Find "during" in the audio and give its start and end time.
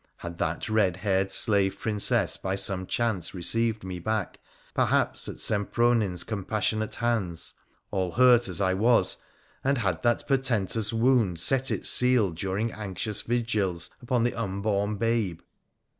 12.31-12.71